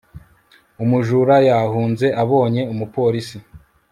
[0.83, 3.37] Umujura yahunze abonye umupolisi